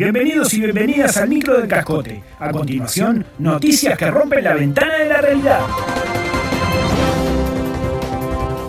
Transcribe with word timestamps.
Bienvenidos 0.00 0.54
y 0.54 0.60
bienvenidas 0.62 1.18
al 1.18 1.28
micro 1.28 1.58
del 1.58 1.68
cascote. 1.68 2.22
A 2.38 2.50
continuación, 2.50 3.26
noticias 3.38 3.98
que 3.98 4.10
rompen 4.10 4.42
la 4.42 4.54
ventana 4.54 4.94
de 4.94 5.04
la 5.04 5.20
realidad. 5.20 5.60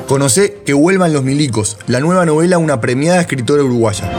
Conoce 0.09 0.57
Que 0.65 0.73
vuelvan 0.73 1.13
los 1.13 1.23
milicos, 1.23 1.77
la 1.87 2.01
nueva 2.01 2.25
novela 2.25 2.57
una 2.57 2.81
premiada 2.81 3.21
escritora 3.21 3.63
uruguaya. 3.63 4.11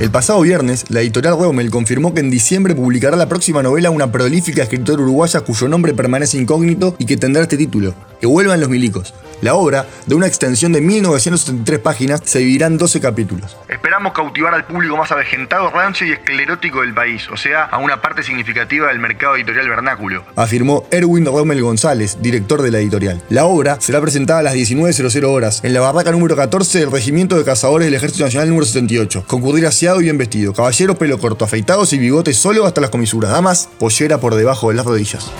El 0.00 0.10
pasado 0.10 0.40
viernes, 0.40 0.86
la 0.88 1.02
editorial 1.02 1.38
Reumel 1.38 1.70
confirmó 1.70 2.14
que 2.14 2.20
en 2.20 2.30
diciembre 2.30 2.74
publicará 2.74 3.18
la 3.18 3.28
próxima 3.28 3.62
novela 3.62 3.90
una 3.90 4.10
prolífica 4.10 4.62
escritora 4.62 5.02
uruguaya 5.02 5.42
cuyo 5.42 5.68
nombre 5.68 5.92
permanece 5.92 6.38
incógnito 6.38 6.96
y 6.98 7.04
que 7.04 7.18
tendrá 7.18 7.42
este 7.42 7.58
título, 7.58 7.94
Que 8.18 8.26
vuelvan 8.26 8.62
los 8.62 8.70
milicos. 8.70 9.12
La 9.42 9.56
obra, 9.56 9.86
de 10.06 10.14
una 10.14 10.28
extensión 10.28 10.72
de 10.72 10.80
1973 10.80 11.80
páginas, 11.80 12.22
se 12.24 12.38
dividirá 12.38 12.68
en 12.68 12.78
12 12.78 13.00
capítulos. 13.00 13.56
Esperamos 13.68 14.12
cautivar 14.12 14.54
al 14.54 14.64
público 14.64 14.96
más 14.96 15.10
avejentado, 15.10 15.68
rancio 15.70 16.06
y 16.06 16.12
esclerótico 16.12 16.82
del 16.82 16.94
país, 16.94 17.28
o 17.28 17.36
sea, 17.36 17.64
a 17.64 17.78
una 17.78 18.00
parte 18.00 18.22
significativa 18.22 18.86
del 18.86 19.00
mercado 19.00 19.34
editorial 19.34 19.68
vernáculo, 19.68 20.24
afirmó 20.36 20.86
Erwin 20.92 21.26
Rommel 21.26 21.60
González, 21.60 22.18
director 22.20 22.62
de 22.62 22.70
la 22.70 22.78
editorial. 22.78 23.20
La 23.30 23.46
obra 23.46 23.80
será 23.80 24.00
presentada 24.00 24.38
a 24.38 24.42
las 24.44 24.54
19.00 24.54 25.24
horas 25.24 25.64
en 25.64 25.74
la 25.74 25.80
barraca 25.80 26.12
número 26.12 26.36
14 26.36 26.78
del 26.78 26.92
Regimiento 26.92 27.36
de 27.36 27.44
Cazadores 27.44 27.86
del 27.86 27.94
Ejército 27.94 28.24
Nacional 28.24 28.48
número 28.48 28.66
78. 28.66 29.24
Concurrir 29.26 29.66
aseado 29.66 30.00
y 30.00 30.04
bien 30.04 30.18
vestido, 30.18 30.52
caballeros 30.52 30.96
pelo 30.96 31.18
corto, 31.18 31.44
afeitados 31.44 31.92
y 31.92 31.98
bigotes 31.98 32.36
solo 32.36 32.64
hasta 32.64 32.80
las 32.80 32.90
comisuras, 32.90 33.32
damas, 33.32 33.68
pollera 33.80 34.18
por 34.18 34.36
debajo 34.36 34.68
de 34.68 34.76
las 34.76 34.86
rodillas. 34.86 35.32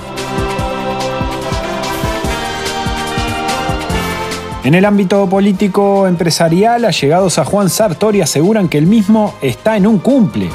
En 4.64 4.74
el 4.76 4.84
ámbito 4.84 5.28
político 5.28 6.06
empresarial, 6.06 6.84
allegados 6.84 7.38
a 7.38 7.44
Juan 7.44 7.68
Sartori 7.68 8.20
aseguran 8.20 8.68
que 8.68 8.78
el 8.78 8.86
mismo 8.86 9.34
está 9.42 9.76
en 9.76 9.88
un 9.88 9.98
cumple. 9.98 10.50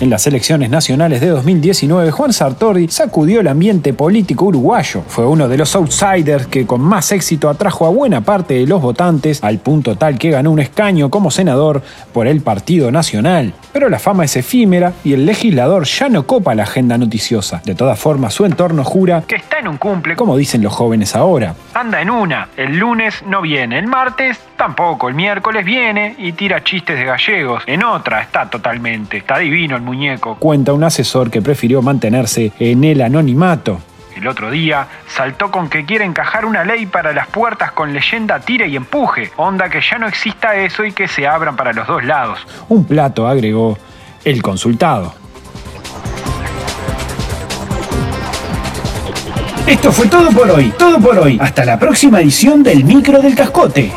En 0.00 0.08
las 0.08 0.26
elecciones 0.26 0.70
nacionales 0.70 1.20
de 1.20 1.28
2019, 1.28 2.10
Juan 2.10 2.32
Sartori 2.32 2.88
sacudió 2.88 3.40
el 3.40 3.48
ambiente 3.48 3.92
político 3.92 4.46
uruguayo. 4.46 5.02
Fue 5.06 5.26
uno 5.26 5.46
de 5.46 5.58
los 5.58 5.76
outsiders 5.76 6.46
que 6.46 6.66
con 6.66 6.80
más 6.80 7.12
éxito 7.12 7.50
atrajo 7.50 7.84
a 7.84 7.90
buena 7.90 8.22
parte 8.22 8.54
de 8.54 8.66
los 8.66 8.80
votantes, 8.80 9.44
al 9.44 9.58
punto 9.58 9.96
tal 9.96 10.18
que 10.18 10.30
ganó 10.30 10.52
un 10.52 10.60
escaño 10.60 11.10
como 11.10 11.30
senador 11.30 11.82
por 12.14 12.26
el 12.26 12.40
Partido 12.40 12.90
Nacional. 12.90 13.52
Pero 13.74 13.90
la 13.90 13.98
fama 13.98 14.24
es 14.24 14.36
efímera 14.36 14.94
y 15.04 15.12
el 15.12 15.26
legislador 15.26 15.84
ya 15.84 16.08
no 16.08 16.26
copa 16.26 16.54
la 16.54 16.62
agenda 16.62 16.96
noticiosa. 16.96 17.60
De 17.66 17.74
todas 17.74 17.98
formas, 17.98 18.32
su 18.32 18.46
entorno 18.46 18.84
jura 18.84 19.24
que 19.26 19.36
está 19.36 19.58
en 19.58 19.68
un 19.68 19.76
cumple, 19.76 20.16
como 20.16 20.34
dicen 20.34 20.62
los 20.62 20.72
jóvenes 20.72 21.14
ahora. 21.14 21.54
Anda 21.74 22.00
en 22.00 22.08
una, 22.08 22.48
el 22.56 22.78
lunes 22.78 23.22
no 23.26 23.42
viene, 23.42 23.78
el 23.78 23.86
martes 23.86 24.38
tampoco, 24.60 25.08
el 25.08 25.14
miércoles 25.14 25.64
viene 25.64 26.14
y 26.18 26.32
tira 26.32 26.62
chistes 26.62 26.98
de 26.98 27.06
gallegos. 27.06 27.62
En 27.66 27.82
otra 27.82 28.20
está 28.20 28.50
totalmente, 28.50 29.16
está 29.16 29.38
divino 29.38 29.74
el 29.74 29.80
muñeco, 29.80 30.36
cuenta 30.36 30.74
un 30.74 30.84
asesor 30.84 31.30
que 31.30 31.40
prefirió 31.40 31.80
mantenerse 31.80 32.52
en 32.58 32.84
el 32.84 33.00
anonimato. 33.00 33.80
El 34.14 34.28
otro 34.28 34.50
día 34.50 34.86
saltó 35.08 35.50
con 35.50 35.70
que 35.70 35.86
quiere 35.86 36.04
encajar 36.04 36.44
una 36.44 36.62
ley 36.62 36.84
para 36.84 37.14
las 37.14 37.26
puertas 37.28 37.72
con 37.72 37.94
leyenda 37.94 38.38
tire 38.40 38.68
y 38.68 38.76
empuje, 38.76 39.30
onda 39.38 39.70
que 39.70 39.80
ya 39.80 39.96
no 39.96 40.06
exista 40.06 40.54
eso 40.54 40.84
y 40.84 40.92
que 40.92 41.08
se 41.08 41.26
abran 41.26 41.56
para 41.56 41.72
los 41.72 41.86
dos 41.86 42.04
lados. 42.04 42.46
Un 42.68 42.84
plato, 42.84 43.26
agregó 43.26 43.78
el 44.26 44.42
consultado. 44.42 45.14
Esto 49.66 49.90
fue 49.90 50.06
todo 50.06 50.30
por 50.32 50.50
hoy, 50.50 50.70
todo 50.78 51.00
por 51.00 51.18
hoy. 51.18 51.38
Hasta 51.40 51.64
la 51.64 51.78
próxima 51.78 52.20
edición 52.20 52.62
del 52.62 52.84
micro 52.84 53.22
del 53.22 53.34
cascote. 53.34 53.90